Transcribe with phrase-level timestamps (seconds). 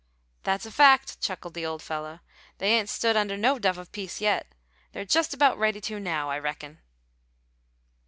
[0.41, 2.21] "That's a fact," chuckled the old fellow.
[2.57, 4.47] "They ain't stood under no dove of peace yet;
[4.93, 6.79] they're just about ready to now, I reckon."